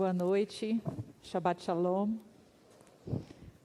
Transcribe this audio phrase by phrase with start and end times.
[0.00, 0.82] boa noite,
[1.20, 2.14] Shabbat Shalom.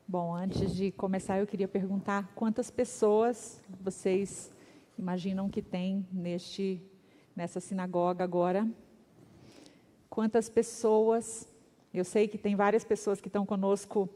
[0.05, 4.51] Bom, antes de começar, eu queria perguntar quantas pessoas vocês
[4.99, 6.81] imaginam que tem neste,
[7.33, 8.69] nessa sinagoga agora?
[10.09, 11.47] Quantas pessoas?
[11.93, 14.09] Eu sei que tem várias pessoas que estão conosco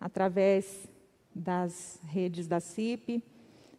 [0.00, 0.88] através
[1.34, 3.22] das redes da CIP,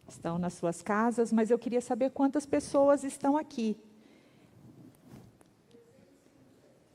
[0.08, 3.76] estão nas suas casas, mas eu queria saber quantas pessoas estão aqui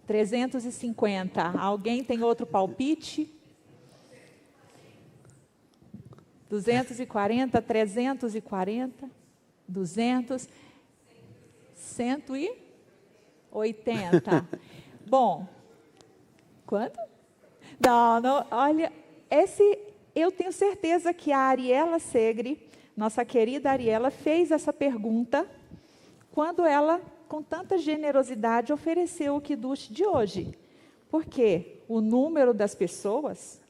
[0.09, 1.59] 350.
[1.59, 3.31] Alguém tem outro palpite?
[6.49, 9.07] 240, 340,
[9.67, 10.49] 200,
[11.75, 14.47] 180.
[15.05, 15.47] Bom,
[16.65, 16.99] quanto?
[17.79, 18.91] Não, não, olha,
[19.29, 19.77] esse
[20.15, 25.47] eu tenho certeza que a Ariela Segre, nossa querida Ariela, fez essa pergunta
[26.31, 26.99] quando ela
[27.29, 30.57] com tanta generosidade, ofereceu o Kiddush de hoje.
[31.11, 33.61] Porque o número das pessoas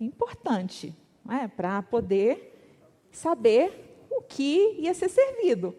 [0.00, 0.94] é importante
[1.30, 1.46] é?
[1.46, 5.74] para poder saber o que ia ser servido.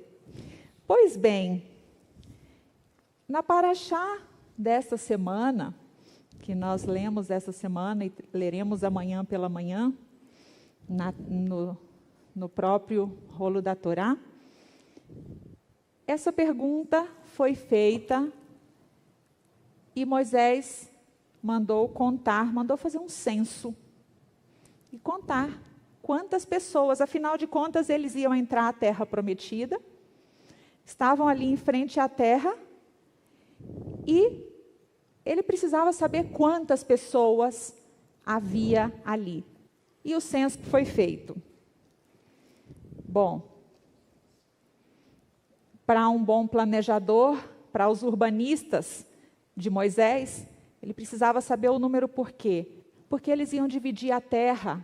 [0.87, 1.65] Pois bem,
[3.27, 4.21] na Paraxá
[4.57, 5.75] desta semana,
[6.39, 9.93] que nós lemos essa semana e leremos amanhã pela manhã,
[10.87, 11.77] na, no,
[12.33, 14.17] no próprio rolo da Torá,
[16.05, 18.31] essa pergunta foi feita
[19.95, 20.91] e Moisés
[21.41, 23.75] mandou contar, mandou fazer um censo
[24.91, 25.61] e contar
[26.01, 29.79] quantas pessoas, afinal de contas, eles iam entrar à terra prometida,
[30.85, 32.57] estavam ali em frente à terra
[34.05, 34.45] e
[35.25, 37.75] ele precisava saber quantas pessoas
[38.25, 39.45] havia ali.
[40.03, 41.41] E o censo foi feito.
[43.07, 43.52] Bom,
[45.93, 47.37] para um bom planejador,
[47.71, 49.05] para os urbanistas
[49.55, 50.47] de Moisés,
[50.81, 52.67] ele precisava saber o número por quê?
[53.07, 54.83] Porque eles iam dividir a terra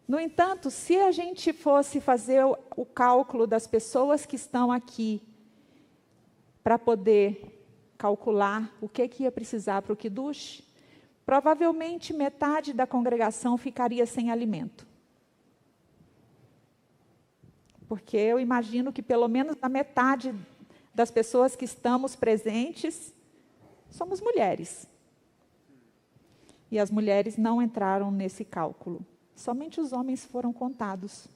[0.07, 2.43] No entanto, se a gente fosse fazer
[2.75, 5.21] o, cálculo das pessoas que estão aqui
[6.61, 7.65] para poder
[7.97, 10.61] calcular o que, que ia precisar para o Kiddush,
[11.25, 14.85] provavelmente metade da congregação ficaria sem alimento.
[17.87, 20.35] Porque eu imagino que pelo menos a metade
[20.93, 23.13] das pessoas que estamos presentes
[23.89, 24.85] somos mulheres.
[26.69, 29.05] E as mulheres não entraram nesse cálculo.
[29.35, 31.27] Somente os homens foram contados.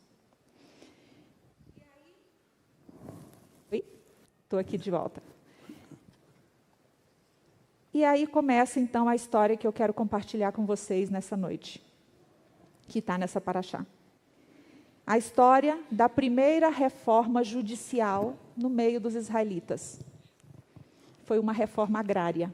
[3.71, 3.83] Oi?
[4.43, 5.21] Estou aqui de volta.
[7.93, 11.83] E aí começa então a história que eu quero compartilhar com vocês nessa noite,
[12.87, 13.85] que está nessa paraxá.
[15.05, 19.99] A história da primeira reforma judicial no meio dos israelitas.
[21.23, 22.53] Foi uma reforma agrária.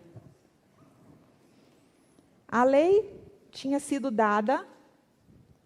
[2.47, 3.19] A lei
[3.51, 4.65] tinha sido dada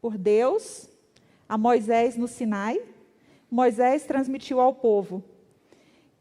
[0.01, 0.89] por Deus
[1.47, 2.81] a Moisés no Sinai.
[3.49, 5.23] Moisés transmitiu ao povo.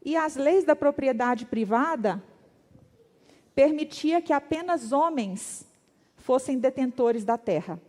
[0.03, 2.23] E as leis da propriedade privada
[3.53, 5.67] permitia que apenas homens
[6.15, 7.81] fossem detentores da terra.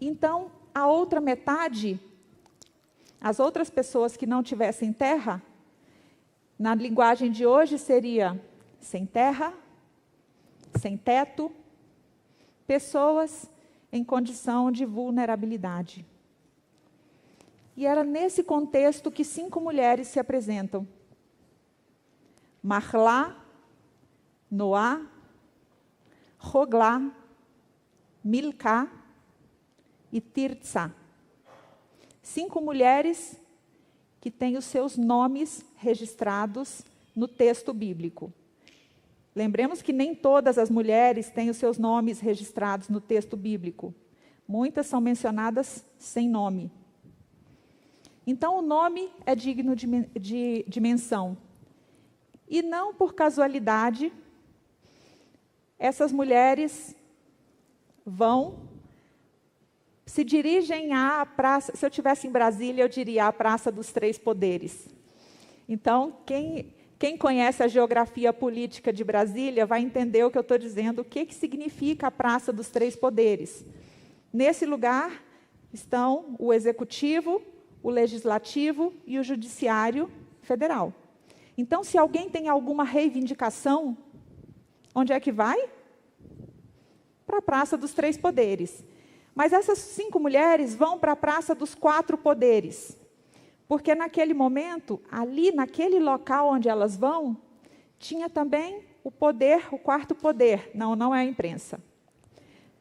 [0.00, 1.98] Então, a outra metade,
[3.20, 5.42] as outras pessoas que não tivessem terra,
[6.58, 8.40] na linguagem de hoje seria
[8.78, 9.54] sem terra,
[10.84, 11.50] sem teto,
[12.66, 13.50] pessoas
[13.90, 16.04] em condição de vulnerabilidade.
[17.74, 20.86] E era nesse contexto que cinco mulheres se apresentam:
[22.62, 23.34] Marlá,
[24.50, 25.00] Noá,
[26.36, 27.10] Roglá,
[28.22, 28.92] Milcá
[30.12, 30.94] e Tirtsa.
[32.22, 33.40] Cinco mulheres
[34.20, 36.82] que têm os seus nomes registrados
[37.16, 38.30] no texto bíblico.
[39.34, 43.94] Lembremos que nem todas as mulheres têm os seus nomes registrados no texto bíblico.
[44.46, 46.70] Muitas são mencionadas sem nome.
[48.26, 49.86] Então, o nome é digno de,
[50.18, 51.36] de, de menção.
[52.48, 54.12] E não por casualidade,
[55.78, 56.94] essas mulheres
[58.04, 58.68] vão,
[60.06, 61.74] se dirigem à praça.
[61.74, 64.88] Se eu estivesse em Brasília, eu diria a Praça dos Três Poderes.
[65.68, 70.58] Então, quem quem conhece a geografia política de Brasília vai entender o que eu estou
[70.58, 73.64] dizendo, o que, que significa a Praça dos Três Poderes.
[74.32, 75.22] Nesse lugar
[75.72, 77.42] estão o Executivo,
[77.82, 80.10] o Legislativo e o Judiciário
[80.40, 80.92] Federal.
[81.56, 83.96] Então, se alguém tem alguma reivindicação,
[84.94, 85.68] onde é que vai?
[87.26, 88.84] Para a Praça dos Três Poderes.
[89.34, 92.96] Mas essas cinco mulheres vão para a Praça dos Quatro Poderes.
[93.66, 97.36] Porque naquele momento, ali naquele local onde elas vão,
[97.98, 100.70] tinha também o poder, o quarto poder.
[100.74, 101.80] Não, não é a imprensa.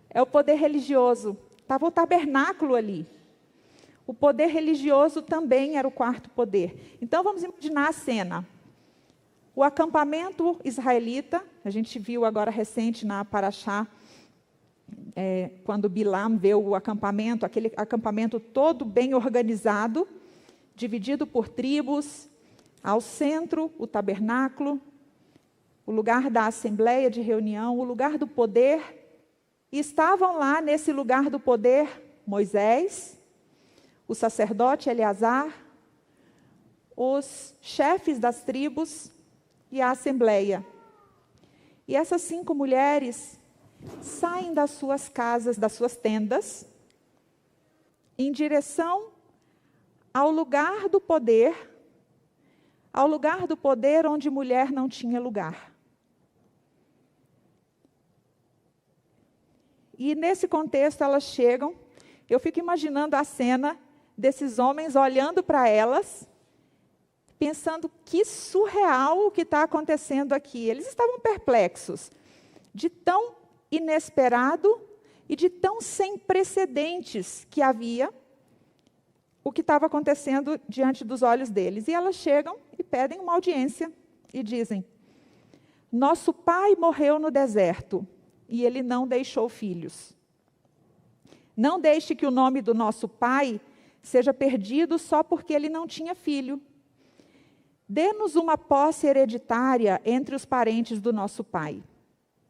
[0.10, 1.38] É o poder religioso.
[1.58, 3.06] Estava o tabernáculo ali.
[4.06, 6.98] O poder religioso também era o quarto poder.
[7.02, 8.48] Então vamos imaginar a cena.
[9.56, 13.88] O acampamento israelita, a gente viu agora recente na Paraxá,
[15.16, 20.08] é, quando Bilam vê o acampamento, aquele acampamento todo bem organizado,
[20.76, 22.30] dividido por tribos,
[22.84, 24.82] ao centro, o tabernáculo,
[25.86, 28.82] o lugar da assembleia de reunião, o lugar do poder.
[29.72, 31.88] E estavam lá nesse lugar do poder
[32.26, 33.18] Moisés,
[34.08, 35.54] o sacerdote Eleazar,
[36.96, 39.12] os chefes das tribos
[39.72, 40.66] e a assembleia.
[41.88, 43.40] E essas cinco mulheres
[44.02, 46.66] saem das suas casas, das suas tendas,
[48.18, 49.13] em direção
[50.14, 51.72] ao lugar do poder,
[52.94, 55.74] ao lugar do poder onde mulher não tinha lugar.
[59.98, 61.76] E nesse contexto elas chegam,
[62.30, 63.80] eu fico imaginando a cena
[64.18, 66.28] desses homens olhando para elas,
[67.40, 70.70] pensando que surreal o que está acontecendo aqui.
[70.70, 72.12] Eles estavam perplexos,
[72.74, 73.36] de tão
[73.72, 74.80] inesperado
[75.28, 78.14] e de tão sem precedentes que havia
[79.44, 81.88] o que estava acontecendo diante dos olhos deles.
[81.88, 83.92] E elas chegam e pedem uma audiência
[84.34, 84.86] e dizem:
[85.92, 88.08] Nosso pai morreu no deserto
[88.48, 90.16] e ele não deixou filhos.
[91.56, 93.62] Não deixe que o nome do nosso pai
[94.02, 96.62] seja perdido só porque ele não tinha filho.
[97.88, 101.84] Dê-nos uma posse hereditária entre os parentes do nosso pai.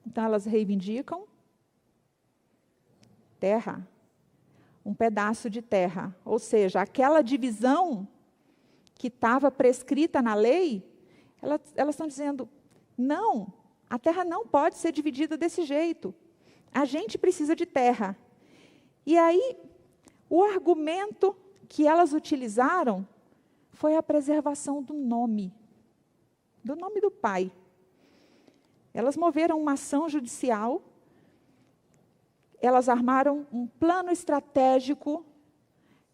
[0.06, 1.26] Então elas reivindicam
[3.40, 3.86] terra,
[4.86, 6.16] um pedaço de terra.
[6.26, 8.08] Ou seja, aquela divisão
[8.96, 10.84] que estava prescrita na lei,
[11.42, 12.50] elas, elas estão dizendo:
[12.98, 13.52] não,
[13.90, 16.14] a terra não pode ser dividida desse jeito.
[16.72, 18.18] A gente precisa de terra.
[19.06, 19.58] E aí,
[20.30, 21.36] o argumento
[21.68, 23.08] que elas utilizaram
[23.72, 25.54] foi a preservação do nome,
[26.64, 27.52] do nome do pai.
[28.94, 30.82] Elas moveram uma ação judicial
[32.64, 35.26] elas armaram um plano estratégico,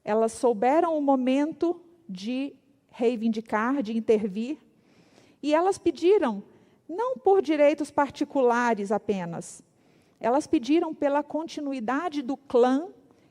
[0.03, 2.55] elas souberam o momento de
[2.89, 4.57] reivindicar, de intervir,
[5.43, 6.43] e elas pediram,
[6.87, 9.61] não por direitos particulares apenas,
[10.19, 12.87] elas pediram pela continuidade do clã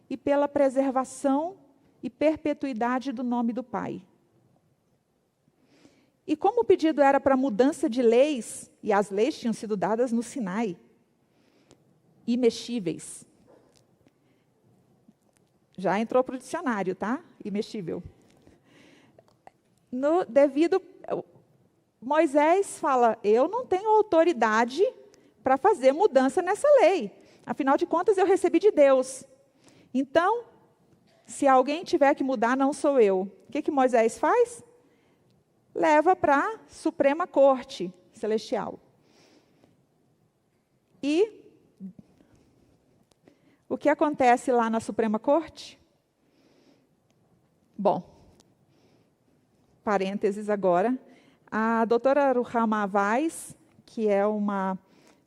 [0.08, 1.56] e pela preservação
[2.00, 4.00] e perpetuidade do nome do pai.
[6.24, 10.12] E como o pedido era para mudança de leis, e as leis tinham sido dadas
[10.12, 10.78] no Sinai,
[12.28, 13.26] imexíveis.
[15.76, 17.20] Já entrou para o dicionário, tá?
[17.42, 18.02] Imexível.
[19.90, 20.82] No, devido.
[22.00, 24.82] Moisés fala: Eu não tenho autoridade
[25.42, 27.10] para fazer mudança nessa lei.
[27.46, 29.24] Afinal de contas, eu recebi de Deus.
[29.94, 30.44] Então,
[31.24, 33.22] se alguém tiver que mudar, não sou eu.
[33.48, 34.62] O que, que Moisés faz?
[35.74, 38.78] Leva para a Suprema Corte Celestial.
[41.02, 41.47] E
[43.68, 45.78] o que acontece lá na Suprema Corte?
[47.76, 48.02] Bom,
[49.84, 50.98] parênteses agora.
[51.50, 54.78] A doutora Ruhama Weiss, que é uma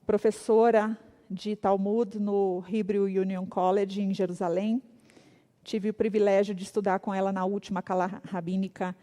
[0.05, 0.97] professora
[1.29, 4.81] de Talmud no Hebrew Union College em Jerusalém,
[5.63, 8.95] tive o privilégio de estudar com ela na última cala rabínica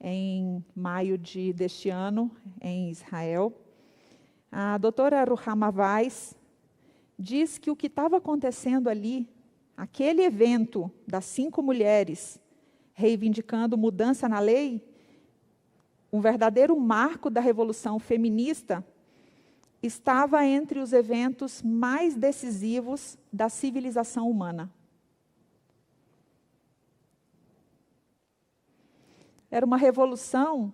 [0.00, 2.30] em maio de, deste ano,
[2.60, 3.52] em Israel.
[4.50, 6.36] A doutora Ruhama Weiss
[7.20, 9.28] diz que o que estava acontecendo ali,
[9.76, 12.40] aquele evento das cinco mulheres
[12.94, 14.82] reivindicando mudança na lei,
[16.10, 18.84] um verdadeiro marco da revolução feminista,
[19.82, 24.72] estava entre os eventos mais decisivos da civilização humana.
[29.50, 30.72] Era uma revolução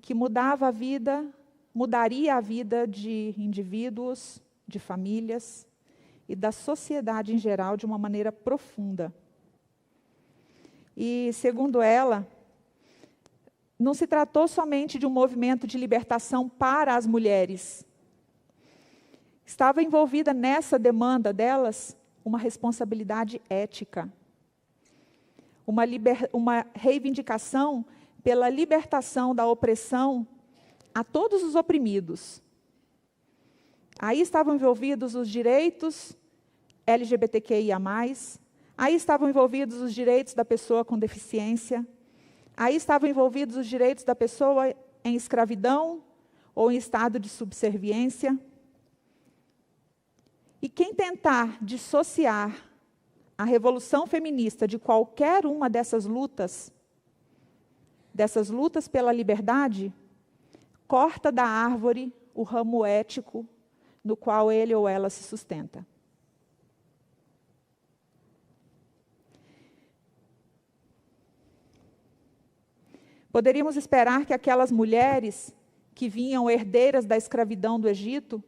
[0.00, 1.26] que mudava a vida,
[1.74, 5.66] mudaria a vida de indivíduos, de famílias
[6.30, 9.12] e da sociedade em geral de uma maneira profunda.
[10.96, 12.24] E, segundo ela,
[13.76, 17.84] não se tratou somente de um movimento de libertação para as mulheres.
[19.44, 24.08] Estava envolvida nessa demanda delas uma responsabilidade ética,
[25.66, 27.84] uma, liber, uma reivindicação
[28.22, 30.24] pela libertação da opressão
[30.94, 32.40] a todos os oprimidos.
[33.98, 36.16] Aí estavam envolvidos os direitos
[36.86, 37.78] LGBTQIA,
[38.76, 41.86] aí estavam envolvidos os direitos da pessoa com deficiência,
[42.60, 46.04] Aí estavam envolvidos os direitos da pessoa em escravidão
[46.54, 48.38] ou em estado de subserviência.
[50.60, 52.70] E quem tentar dissociar
[53.38, 56.70] a revolução feminista de qualquer uma dessas lutas,
[58.12, 59.90] dessas lutas pela liberdade,
[60.86, 63.48] corta da árvore o ramo ético
[64.04, 65.86] no qual ele ou ela se sustenta.
[73.32, 75.54] Poderíamos esperar que aquelas mulheres
[75.94, 78.42] que vinham herdeiras da escravidão do Egito,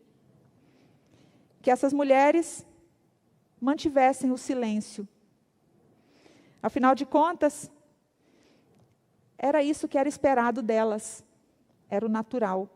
[1.61, 2.67] que essas mulheres
[3.61, 5.07] mantivessem o silêncio.
[6.61, 7.71] Afinal de contas,
[9.39, 11.25] era isso que era esperado delas,
[11.89, 12.69] era o natural.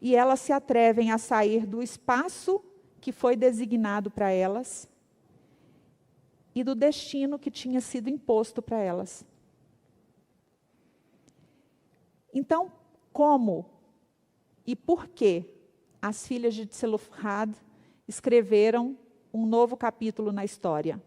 [0.00, 2.62] E elas se atrevem a sair do espaço
[3.00, 4.88] que foi designado para elas
[6.56, 9.26] e do destino que tinha sido imposto para elas.
[12.32, 12.72] Então,
[13.12, 13.66] como
[14.66, 15.44] e por que
[16.00, 17.54] as filhas de Tselofhad
[18.08, 18.96] escreveram
[19.34, 21.02] um novo capítulo na história?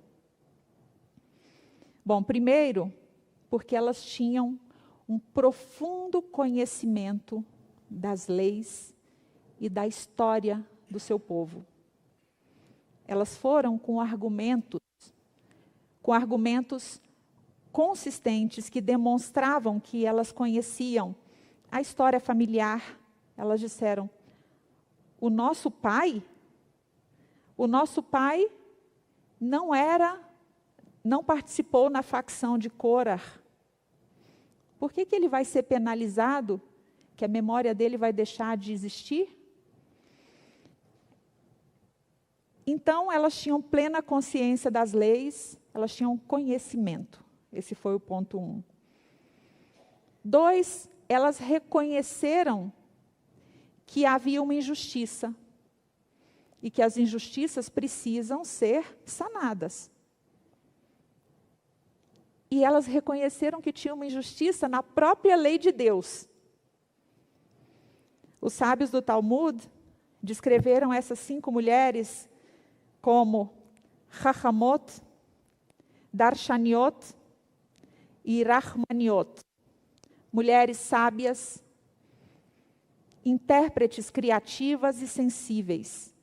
[2.05, 2.93] Bom, primeiro,
[3.49, 4.59] porque elas tinham
[5.07, 7.43] um profundo conhecimento
[7.89, 8.95] das leis
[9.59, 11.65] e da história do seu povo.
[13.07, 14.78] Elas foram com argumentos
[16.09, 16.99] com argumentos
[17.71, 21.15] consistentes que demonstravam que elas conheciam
[21.71, 22.99] a história familiar.
[23.37, 24.09] Elas disseram:
[25.21, 26.23] o nosso pai,
[27.55, 28.49] o nosso pai
[29.39, 30.19] não era,
[31.03, 33.39] não participou na facção de Corar.
[34.79, 36.59] Por que, que ele vai ser penalizado?
[37.15, 39.29] Que a memória dele vai deixar de existir?
[42.65, 47.23] Então, elas tinham plena consciência das leis, elas tinham conhecimento.
[47.51, 48.63] Esse foi o ponto um.
[50.23, 52.71] Dois, elas reconheceram
[53.85, 55.33] que havia uma injustiça
[56.61, 59.89] e que as injustiças precisam ser sanadas.
[62.51, 66.27] E elas reconheceram que tinha uma injustiça na própria lei de Deus.
[68.41, 69.69] Os sábios do Talmud
[70.21, 72.29] descreveram essas cinco mulheres
[73.01, 73.53] como
[74.09, 75.01] Rahamot,
[76.13, 77.15] Darshaniot
[78.23, 79.41] e Rahmaniot,
[80.31, 81.63] mulheres sábias,
[83.25, 86.13] intérpretes criativas e sensíveis.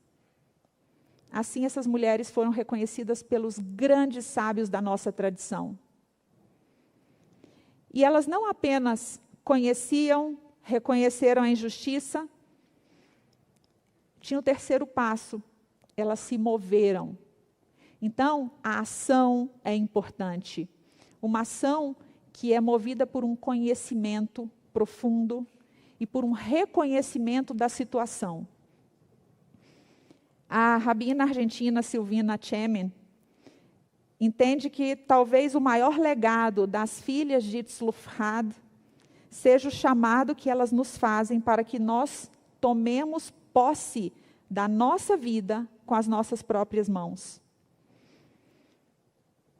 [1.30, 5.78] Assim, essas mulheres foram reconhecidas pelos grandes sábios da nossa tradição.
[7.92, 12.28] E elas não apenas conheciam, reconheceram a injustiça,
[14.20, 15.42] tinha o terceiro passo,
[15.96, 17.16] elas se moveram
[18.00, 20.68] então, a ação é importante.
[21.20, 21.96] Uma ação
[22.32, 25.46] que é movida por um conhecimento profundo
[25.98, 28.46] e por um reconhecimento da situação.
[30.48, 32.92] A rabina argentina Silvina Chemin
[34.20, 38.54] entende que talvez o maior legado das filhas de Tzlufhad
[39.30, 44.12] seja o chamado que elas nos fazem para que nós tomemos posse
[44.48, 47.40] da nossa vida com as nossas próprias mãos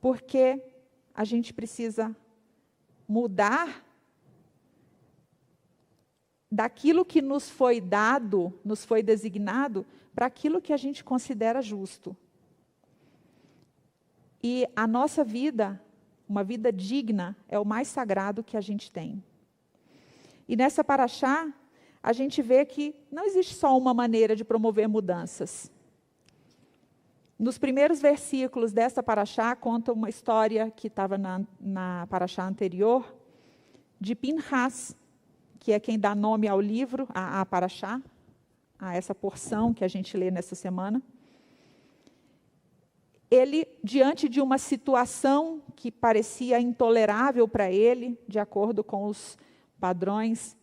[0.07, 0.63] porque
[1.13, 2.17] a gente precisa
[3.09, 3.85] mudar
[6.49, 9.85] daquilo que nos foi dado, nos foi designado,
[10.15, 12.17] para aquilo que a gente considera justo.
[14.41, 15.83] E a nossa vida,
[16.29, 19.21] uma vida digna, é o mais sagrado que a gente tem.
[20.47, 21.53] E nessa paraxá,
[22.01, 25.69] a gente vê que não existe só uma maneira de promover mudanças.
[27.39, 33.15] Nos primeiros versículos dessa paraxá, conta uma história que estava na, na paraxá anterior,
[34.01, 34.97] de Pinhas,
[35.59, 38.01] que é quem dá nome ao livro, a, a paraxá,
[38.79, 41.03] a essa porção que a gente lê nessa semana.
[43.31, 49.37] Ele, diante de uma situação que parecia intolerável para ele, de acordo com os
[49.79, 50.57] padrões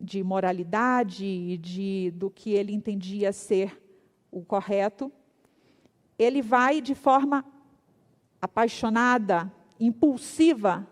[0.00, 3.80] de moralidade e de, do que ele entendia ser
[4.32, 5.12] o correto,
[6.20, 7.42] ele vai de forma
[8.42, 9.50] apaixonada,
[9.80, 10.86] impulsiva,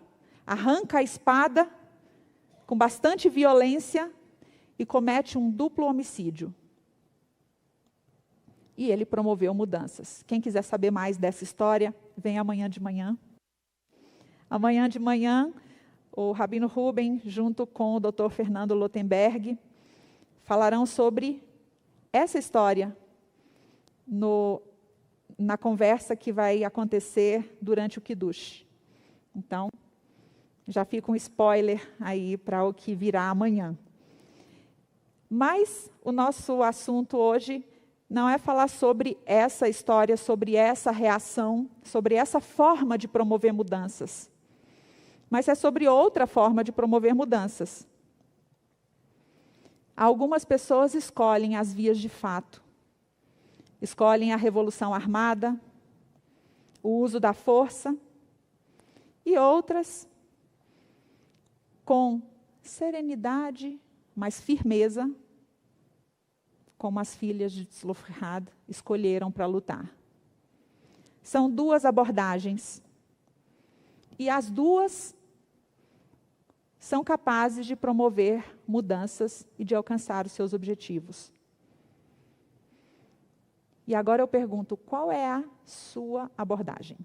[0.45, 1.69] arranca a espada
[2.65, 4.11] com bastante violência
[4.79, 6.53] e comete um duplo homicídio.
[8.75, 10.23] E ele promoveu mudanças.
[10.25, 13.15] Quem quiser saber mais dessa história, vem amanhã de manhã.
[14.49, 15.53] Amanhã de manhã,
[16.11, 18.29] o Rabino Ruben, junto com o Dr.
[18.31, 19.59] Fernando Lotenberg,
[20.41, 21.43] falarão sobre
[22.11, 22.97] essa história
[24.07, 24.59] no,
[25.39, 28.67] na conversa que vai acontecer durante o Kiddush.
[29.33, 29.71] Então,
[30.67, 33.77] já fica um spoiler aí para o que virá amanhã.
[35.29, 37.65] Mas o nosso assunto hoje
[38.09, 44.29] não é falar sobre essa história, sobre essa reação, sobre essa forma de promover mudanças
[45.29, 47.87] mas é sobre outra forma de promover mudanças.
[49.95, 52.63] Algumas pessoas escolhem as vias de fato,
[53.81, 55.59] escolhem a revolução armada,
[56.81, 57.95] o uso da força,
[59.25, 60.07] e outras,
[61.85, 62.21] com
[62.61, 63.79] serenidade,
[64.15, 65.09] mas firmeza,
[66.77, 69.93] como as filhas de Tzlofrad escolheram para lutar.
[71.21, 72.81] São duas abordagens.
[74.17, 75.15] E as duas
[76.79, 81.31] são capazes de promover mudanças e de alcançar os seus objetivos.
[83.89, 86.95] E agora eu pergunto: qual é a sua abordagem?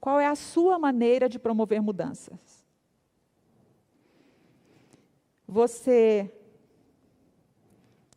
[0.00, 2.64] Qual é a sua maneira de promover mudanças?
[5.46, 6.32] Você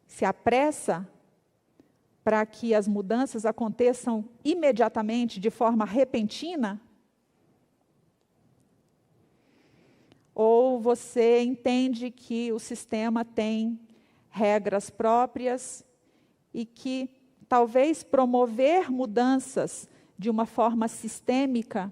[0.07, 1.05] se apressa
[2.23, 6.81] para que as mudanças aconteçam imediatamente, de forma repentina?
[10.33, 13.77] ou você entende que o sistema tem
[14.29, 15.83] regras próprias
[16.53, 17.09] e que
[17.47, 21.91] talvez promover mudanças de uma forma sistêmica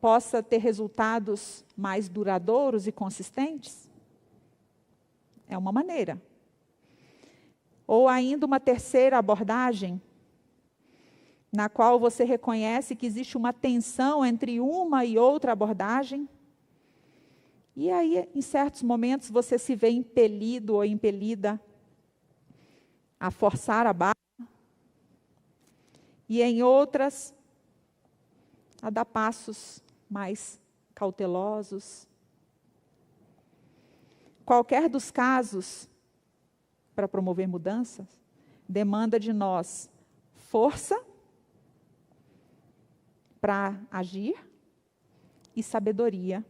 [0.00, 3.88] possa ter resultados mais duradouros e consistentes?
[5.48, 6.20] É uma maneira.
[7.86, 10.00] Ou ainda uma terceira abordagem,
[11.52, 16.28] na qual você reconhece que existe uma tensão entre uma e outra abordagem
[17.76, 21.60] e aí, em certos momentos, você se vê impelido ou impelida
[23.24, 24.14] a forçar a barra.
[26.28, 27.34] E em outras,
[28.82, 30.60] a dar passos mais
[30.94, 32.06] cautelosos.
[34.44, 35.88] Qualquer dos casos,
[36.94, 38.06] para promover mudanças,
[38.68, 39.88] demanda de nós
[40.34, 41.02] força
[43.40, 44.34] para agir
[45.56, 46.44] e sabedoria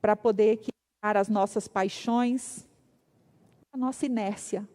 [0.00, 2.66] para poder equilibrar as nossas paixões,
[3.72, 4.68] a nossa inércia.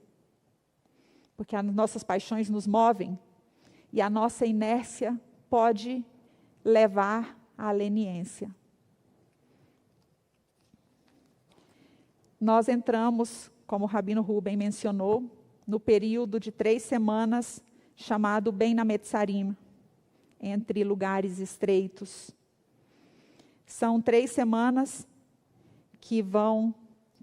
[1.36, 3.18] Porque as nossas paixões nos movem
[3.92, 5.20] e a nossa inércia
[5.50, 6.04] pode
[6.64, 8.54] levar à leniência.
[12.40, 15.24] Nós entramos, como o Rabino Ruben mencionou,
[15.66, 17.64] no período de três semanas
[17.96, 19.56] chamado Ben Nametzarim,
[20.42, 22.32] entre lugares estreitos.
[23.66, 25.08] São três semanas
[26.02, 26.76] que vão,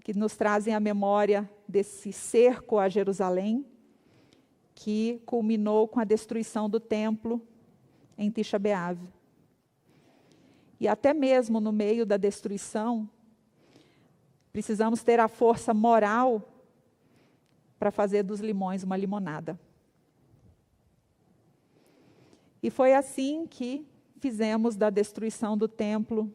[0.03, 3.65] que nos trazem a memória desse cerco a Jerusalém,
[4.73, 7.41] que culminou com a destruição do templo
[8.17, 8.97] em Tisha B'Av.
[10.79, 13.09] E até mesmo no meio da destruição,
[14.51, 16.47] precisamos ter a força moral
[17.77, 19.59] para fazer dos limões uma limonada.
[22.61, 23.85] E foi assim que
[24.19, 26.31] fizemos da destruição do templo,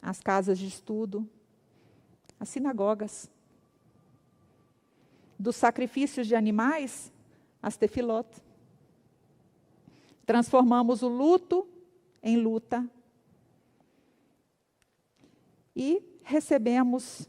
[0.00, 1.28] as casas de estudo,
[2.38, 3.30] as sinagogas.
[5.38, 7.12] Dos sacrifícios de animais,
[7.62, 8.26] as tefilot.
[10.24, 11.66] Transformamos o luto
[12.22, 12.88] em luta.
[15.74, 17.28] E recebemos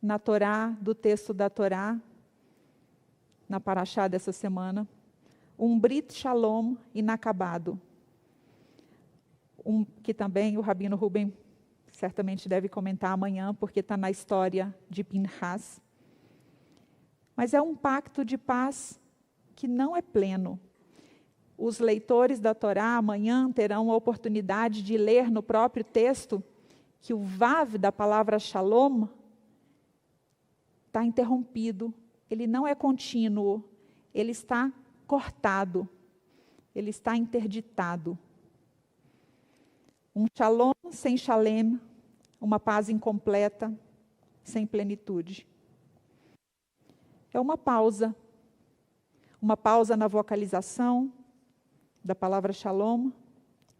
[0.00, 2.00] na Torá, do texto da Torá,
[3.48, 4.86] na Paraxá dessa semana,
[5.58, 7.80] um Brit Shalom inacabado.
[9.64, 11.32] Um, que também o Rabino Rubem
[11.90, 15.80] certamente deve comentar amanhã, porque está na história de Pinhas.
[17.34, 19.00] Mas é um pacto de paz
[19.56, 20.60] que não é pleno.
[21.58, 26.44] Os leitores da Torá amanhã terão a oportunidade de ler no próprio texto
[27.00, 29.08] que o Vav da palavra Shalom
[30.86, 31.92] está interrompido,
[32.30, 33.64] ele não é contínuo,
[34.14, 34.72] ele está
[35.06, 35.88] cortado,
[36.74, 38.18] ele está interditado.
[40.14, 41.80] Um shalom sem shalem,
[42.40, 43.72] uma paz incompleta,
[44.42, 45.46] sem plenitude.
[47.32, 48.16] É uma pausa.
[49.40, 51.12] Uma pausa na vocalização
[52.02, 53.10] da palavra shalom,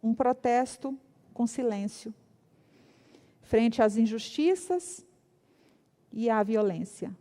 [0.02, 0.98] um protesto
[1.32, 2.14] com silêncio,
[3.40, 5.06] frente às injustiças
[6.12, 7.14] e à violência.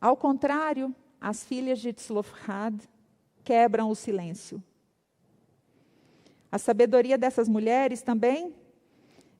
[0.00, 2.88] Ao contrário, as filhas de Tzlofhad
[3.42, 4.62] quebram o silêncio.
[6.50, 8.54] A sabedoria dessas mulheres também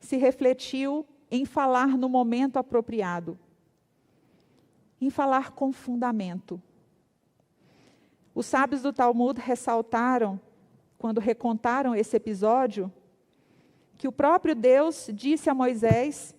[0.01, 3.39] se refletiu em falar no momento apropriado,
[5.01, 6.61] em falar com fundamento.
[8.35, 10.41] Os sábios do Talmud ressaltaram,
[10.97, 12.93] quando recontaram esse episódio,
[13.97, 16.35] que o próprio Deus disse a Moisés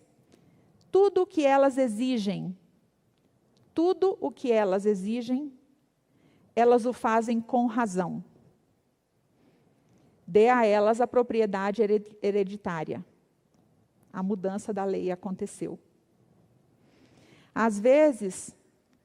[0.92, 2.58] tudo o que elas exigem
[3.80, 5.54] tudo o que elas exigem,
[6.54, 8.22] elas o fazem com razão.
[10.28, 11.82] Dê a elas a propriedade
[12.22, 13.06] hereditária.
[14.12, 15.80] A mudança da lei aconteceu.
[17.62, 18.56] Às vezes,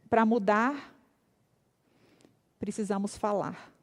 [0.08, 0.94] para mudar,
[2.56, 3.74] precisamos falar.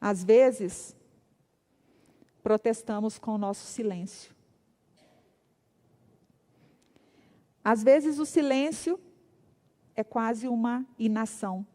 [0.00, 0.94] Às vezes,
[2.44, 4.32] protestamos com o nosso silêncio.
[7.64, 9.00] Às vezes o silêncio
[9.96, 11.66] é quase uma inação.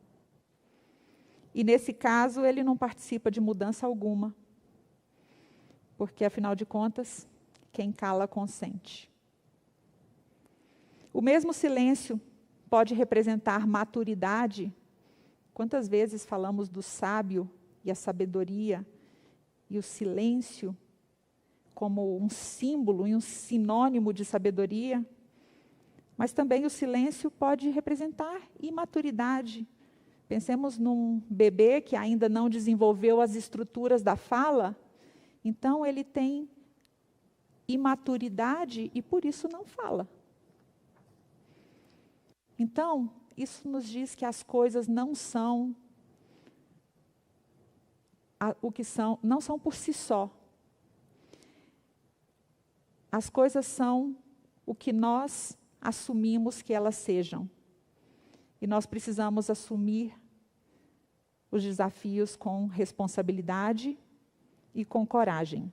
[1.54, 4.34] E nesse caso ele não participa de mudança alguma.
[5.98, 7.28] Porque afinal de contas,
[7.70, 9.10] quem cala consente.
[11.12, 12.20] O mesmo silêncio
[12.70, 14.74] pode representar maturidade.
[15.54, 17.50] Quantas vezes falamos do sábio
[17.84, 18.86] e a sabedoria
[19.70, 20.76] e o silêncio
[21.74, 25.06] como um símbolo e um sinônimo de sabedoria?
[26.16, 29.68] Mas também o silêncio pode representar imaturidade.
[30.28, 34.78] Pensemos num bebê que ainda não desenvolveu as estruturas da fala,
[35.44, 36.48] então ele tem
[37.68, 40.08] imaturidade e por isso não fala.
[42.60, 45.74] Então, isso nos diz que as coisas não são
[48.62, 50.30] o que são, não são por si só.
[53.10, 54.16] As coisas são
[54.66, 57.50] o que nós assumimos que elas sejam.
[58.62, 60.14] E nós precisamos assumir
[61.50, 63.98] os desafios com responsabilidade
[64.76, 65.72] e com coragem.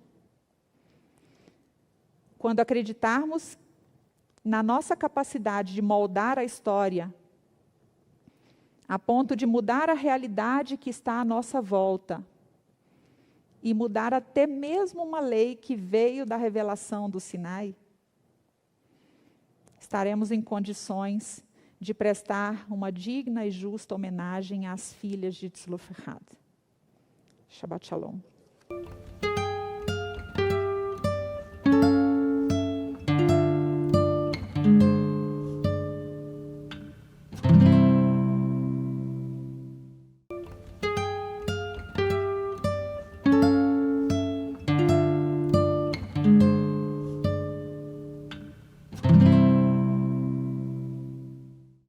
[2.38, 3.58] Quando acreditarmos
[4.46, 7.12] na nossa capacidade de moldar a história,
[8.88, 12.24] a ponto de mudar a realidade que está à nossa volta,
[13.60, 17.74] e mudar até mesmo uma lei que veio da revelação do Sinai,
[19.80, 21.44] estaremos em condições
[21.80, 26.22] de prestar uma digna e justa homenagem às filhas de Tzlufrad.
[27.48, 28.20] Shabbat Shalom.